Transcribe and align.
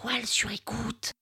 toile 0.00 0.26
sur 0.26 0.50
écoute. 0.50 1.12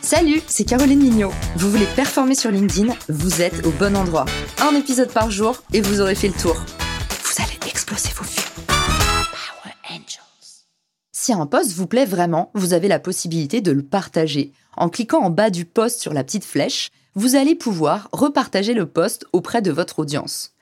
Salut, 0.00 0.40
c'est 0.46 0.64
Caroline 0.64 1.00
Mignot. 1.00 1.32
Vous 1.56 1.70
voulez 1.70 1.86
performer 1.96 2.34
sur 2.34 2.50
LinkedIn 2.50 2.94
Vous 3.08 3.42
êtes 3.42 3.66
au 3.66 3.70
bon 3.72 3.96
endroit. 3.96 4.26
Un 4.60 4.76
épisode 4.76 5.12
par 5.12 5.30
jour 5.30 5.62
et 5.72 5.80
vous 5.80 6.00
aurez 6.00 6.14
fait 6.14 6.28
le 6.28 6.34
tour. 6.34 6.54
Vous 6.54 7.42
allez 7.42 7.58
exploser 7.68 8.10
vos 8.14 8.24
vues. 8.24 8.66
Power 8.66 9.74
Angels. 9.90 10.64
Si 11.12 11.32
un 11.32 11.46
post 11.46 11.72
vous 11.72 11.86
plaît 11.88 12.06
vraiment, 12.06 12.50
vous 12.54 12.72
avez 12.72 12.88
la 12.88 13.00
possibilité 13.00 13.60
de 13.60 13.72
le 13.72 13.82
partager. 13.82 14.52
En 14.76 14.88
cliquant 14.88 15.22
en 15.22 15.30
bas 15.30 15.50
du 15.50 15.64
post 15.64 16.00
sur 16.00 16.12
la 16.12 16.22
petite 16.22 16.44
flèche, 16.44 16.90
vous 17.14 17.34
allez 17.34 17.56
pouvoir 17.56 18.08
repartager 18.12 18.74
le 18.74 18.86
post 18.86 19.26
auprès 19.32 19.62
de 19.62 19.72
votre 19.72 19.98
audience. 19.98 20.55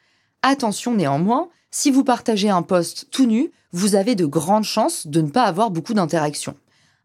Attention 0.47 0.95
néanmoins, 0.95 1.49
si 1.71 1.91
vous 1.91 2.05
partagez 2.05 2.51
un 2.51 2.61
post 2.61 3.07
tout 3.11 3.25
nu, 3.25 3.51
vous 3.73 3.95
avez 3.95 4.15
de 4.15 4.27
grandes 4.27 4.65
chances 4.65 5.07
de 5.07 5.23
ne 5.23 5.31
pas 5.31 5.45
avoir 5.45 5.71
beaucoup 5.71 5.95
d'interactions. 5.95 6.55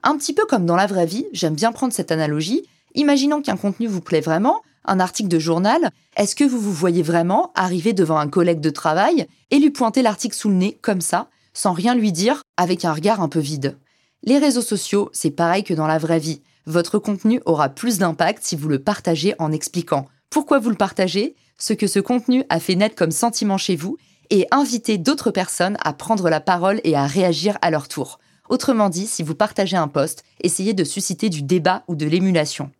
Un 0.03 0.17
petit 0.17 0.33
peu 0.33 0.45
comme 0.45 0.65
dans 0.65 0.75
la 0.75 0.87
vraie 0.87 1.05
vie, 1.05 1.25
j'aime 1.31 1.55
bien 1.55 1.71
prendre 1.71 1.93
cette 1.93 2.11
analogie. 2.11 2.63
Imaginons 2.95 3.41
qu'un 3.41 3.55
contenu 3.55 3.87
vous 3.87 4.01
plaît 4.01 4.19
vraiment, 4.19 4.61
un 4.83 4.99
article 4.99 5.29
de 5.29 5.39
journal, 5.39 5.89
est-ce 6.17 6.35
que 6.35 6.43
vous 6.43 6.59
vous 6.59 6.73
voyez 6.73 7.01
vraiment 7.01 7.53
arriver 7.55 7.93
devant 7.93 8.17
un 8.17 8.27
collègue 8.27 8.59
de 8.59 8.71
travail 8.71 9.25
et 9.51 9.59
lui 9.59 9.69
pointer 9.69 10.01
l'article 10.01 10.35
sous 10.35 10.49
le 10.49 10.55
nez 10.55 10.77
comme 10.81 10.99
ça, 10.99 11.29
sans 11.53 11.71
rien 11.71 11.95
lui 11.95 12.11
dire, 12.11 12.41
avec 12.57 12.83
un 12.83 12.91
regard 12.91 13.21
un 13.21 13.29
peu 13.29 13.39
vide? 13.39 13.77
Les 14.21 14.37
réseaux 14.37 14.61
sociaux, 14.61 15.09
c'est 15.13 15.31
pareil 15.31 15.63
que 15.63 15.73
dans 15.73 15.87
la 15.87 15.97
vraie 15.97 16.19
vie. 16.19 16.41
Votre 16.65 16.99
contenu 16.99 17.41
aura 17.45 17.69
plus 17.69 17.99
d'impact 17.99 18.43
si 18.43 18.57
vous 18.57 18.67
le 18.67 18.79
partagez 18.79 19.33
en 19.39 19.53
expliquant 19.53 20.09
pourquoi 20.29 20.59
vous 20.59 20.69
le 20.69 20.75
partagez, 20.75 21.35
ce 21.57 21.73
que 21.73 21.87
ce 21.87 21.99
contenu 21.99 22.43
a 22.49 22.59
fait 22.59 22.75
naître 22.75 22.95
comme 22.95 23.11
sentiment 23.11 23.57
chez 23.57 23.75
vous, 23.75 23.97
et 24.29 24.47
inviter 24.51 24.97
d'autres 24.97 25.31
personnes 25.31 25.77
à 25.83 25.93
prendre 25.93 26.29
la 26.29 26.39
parole 26.39 26.81
et 26.83 26.95
à 26.95 27.07
réagir 27.07 27.57
à 27.61 27.71
leur 27.71 27.87
tour. 27.87 28.19
Autrement 28.47 28.89
dit, 28.89 29.07
si 29.07 29.23
vous 29.23 29.35
partagez 29.35 29.77
un 29.77 29.87
post, 29.87 30.23
essayez 30.41 30.73
de 30.73 30.83
susciter 30.83 31.29
du 31.29 31.41
débat 31.41 31.83
ou 31.87 31.95
de 31.95 32.05
l'émulation. 32.05 32.71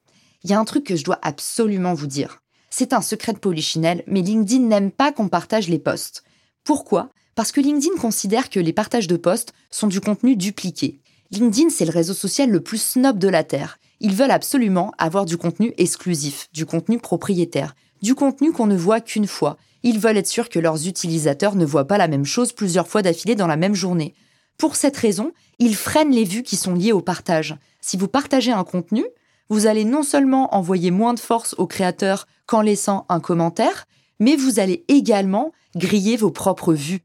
Il 0.44 0.52
y 0.52 0.54
a 0.54 0.60
un 0.60 0.66
truc 0.66 0.84
que 0.84 0.96
je 0.96 1.04
dois 1.04 1.20
absolument 1.22 1.94
vous 1.94 2.08
dire. 2.08 2.42
C'est 2.70 2.94
un 2.94 3.02
secret 3.02 3.34
de 3.34 3.40
polichinelle, 3.40 4.04
mais 4.06 4.22
LinkedIn 4.22 4.64
n'aime 4.64 4.92
pas 4.92 5.12
qu'on 5.12 5.28
partage 5.28 5.70
les 5.70 5.80
posts. 5.80 6.24
Pourquoi? 6.64 7.10
Parce 7.34 7.52
que 7.52 7.62
LinkedIn 7.62 7.98
considère 8.00 8.50
que 8.50 8.60
les 8.60 8.74
partages 8.74 9.08
de 9.08 9.18
posts 9.18 9.54
sont 9.72 9.88
du 9.88 10.02
contenu 10.02 10.36
dupliqué. 10.36 11.00
LinkedIn, 11.32 11.70
c'est 11.70 11.86
le 11.86 11.92
réseau 11.92 12.14
social 12.14 12.50
le 12.50 12.62
plus 12.62 12.82
snob 12.82 13.18
de 13.18 13.28
la 13.28 13.44
Terre. 13.44 13.79
Ils 14.00 14.16
veulent 14.16 14.32
absolument 14.32 14.92
avoir 14.98 15.26
du 15.26 15.38
contenu 15.38 15.74
exclusif, 15.78 16.48
du 16.54 16.66
contenu 16.66 17.00
propriétaire, 17.00 17.76
du 18.02 18.16
contenu 18.16 18.52
qu'on 18.52 18.68
ne 18.68 18.78
voit 18.78 19.02
qu'une 19.02 19.28
fois. 19.28 19.58
Ils 19.84 20.00
veulent 20.00 20.18
être 20.18 20.28
sûrs 20.28 20.50
que 20.50 20.60
leurs 20.60 20.88
utilisateurs 20.88 21.56
ne 21.56 21.66
voient 21.66 21.88
pas 21.88 21.98
la 21.98 22.08
même 22.08 22.26
chose 22.26 22.54
plusieurs 22.54 22.88
fois 22.88 23.02
d'affilée 23.02 23.36
dans 23.36 23.48
la 23.48 23.58
même 23.58 23.76
journée. 23.76 24.14
Pour 24.58 24.76
cette 24.76 24.98
raison, 24.98 25.32
ils 25.58 25.76
freinent 25.76 26.12
les 26.12 26.24
vues 26.26 26.44
qui 26.44 26.56
sont 26.56 26.74
liées 26.74 26.92
au 26.92 27.02
partage. 27.02 27.56
Si 27.82 27.98
vous 27.98 28.08
partagez 28.08 28.52
un 28.52 28.64
contenu, 28.64 29.06
vous 29.50 29.68
allez 29.68 29.86
non 29.86 30.04
seulement 30.04 30.54
envoyer 30.56 30.92
moins 30.92 31.14
de 31.14 31.20
force 31.20 31.56
au 31.58 31.66
créateur 31.66 32.28
qu'en 32.46 32.62
laissant 32.62 33.06
un 33.10 33.20
commentaire, 33.20 33.88
mais 34.20 34.36
vous 34.36 34.60
allez 34.60 34.86
également 34.88 35.52
griller 35.76 36.18
vos 36.18 36.32
propres 36.32 36.74
vues. 36.74 37.02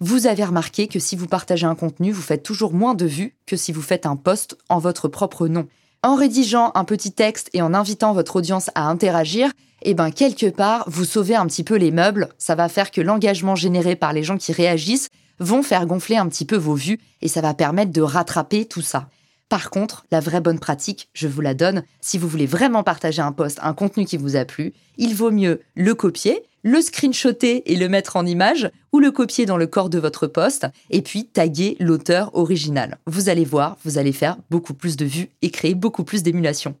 Vous 0.00 0.26
avez 0.26 0.44
remarqué 0.44 0.86
que 0.86 1.00
si 1.00 1.16
vous 1.16 1.26
partagez 1.26 1.66
un 1.66 1.74
contenu, 1.74 2.12
vous 2.12 2.22
faites 2.22 2.42
toujours 2.42 2.72
moins 2.72 2.94
de 2.94 3.06
vues 3.06 3.36
que 3.46 3.56
si 3.56 3.72
vous 3.72 3.82
faites 3.82 4.06
un 4.06 4.16
post 4.16 4.56
en 4.68 4.78
votre 4.78 5.08
propre 5.08 5.48
nom. 5.48 5.66
En 6.04 6.14
rédigeant 6.14 6.70
un 6.76 6.84
petit 6.84 7.10
texte 7.10 7.50
et 7.54 7.62
en 7.62 7.74
invitant 7.74 8.12
votre 8.12 8.36
audience 8.36 8.70
à 8.76 8.88
interagir, 8.88 9.50
eh 9.82 9.94
ben 9.94 10.12
quelque 10.12 10.48
part, 10.48 10.84
vous 10.86 11.04
sauvez 11.04 11.34
un 11.34 11.46
petit 11.46 11.64
peu 11.64 11.74
les 11.74 11.90
meubles. 11.90 12.28
Ça 12.38 12.54
va 12.54 12.68
faire 12.68 12.92
que 12.92 13.00
l'engagement 13.00 13.56
généré 13.56 13.96
par 13.96 14.12
les 14.12 14.22
gens 14.22 14.36
qui 14.36 14.52
réagissent 14.52 15.08
vont 15.40 15.64
faire 15.64 15.86
gonfler 15.86 16.16
un 16.16 16.28
petit 16.28 16.44
peu 16.44 16.56
vos 16.56 16.76
vues 16.76 17.00
et 17.20 17.26
ça 17.26 17.40
va 17.40 17.52
permettre 17.52 17.90
de 17.90 18.00
rattraper 18.00 18.64
tout 18.64 18.80
ça. 18.80 19.08
Par 19.48 19.70
contre, 19.70 20.06
la 20.12 20.20
vraie 20.20 20.40
bonne 20.40 20.60
pratique, 20.60 21.08
je 21.14 21.26
vous 21.26 21.40
la 21.40 21.54
donne, 21.54 21.82
si 22.00 22.16
vous 22.16 22.28
voulez 22.28 22.46
vraiment 22.46 22.84
partager 22.84 23.22
un 23.22 23.32
post, 23.32 23.58
un 23.62 23.74
contenu 23.74 24.04
qui 24.04 24.18
vous 24.18 24.36
a 24.36 24.44
plu, 24.44 24.74
il 24.98 25.16
vaut 25.16 25.32
mieux 25.32 25.62
le 25.74 25.94
copier, 25.96 26.44
le 26.68 26.82
screenshotter 26.82 27.72
et 27.72 27.76
le 27.76 27.88
mettre 27.88 28.16
en 28.16 28.26
image, 28.26 28.70
ou 28.92 29.00
le 29.00 29.10
copier 29.10 29.46
dans 29.46 29.56
le 29.56 29.66
corps 29.66 29.88
de 29.88 29.98
votre 29.98 30.26
post, 30.26 30.66
et 30.90 31.00
puis 31.00 31.26
taguer 31.26 31.76
l'auteur 31.80 32.34
original. 32.34 32.98
Vous 33.06 33.30
allez 33.30 33.46
voir, 33.46 33.78
vous 33.84 33.96
allez 33.96 34.12
faire 34.12 34.36
beaucoup 34.50 34.74
plus 34.74 34.96
de 34.96 35.06
vues 35.06 35.30
et 35.40 35.50
créer 35.50 35.74
beaucoup 35.74 36.04
plus 36.04 36.22
d'émulation. 36.22 36.76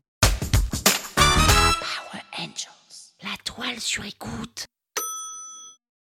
Power 1.16 2.22
Angels. 2.38 3.14
La 3.22 3.30
toile 3.44 3.80
sur 3.80 4.04
écoute. 4.04 4.66